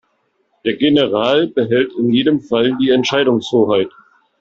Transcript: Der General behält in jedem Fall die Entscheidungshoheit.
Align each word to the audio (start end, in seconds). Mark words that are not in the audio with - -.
Der 0.65 0.77
General 0.77 1.45
behält 1.45 1.91
in 1.95 2.11
jedem 2.11 2.41
Fall 2.41 2.75
die 2.81 2.89
Entscheidungshoheit. 2.89 3.91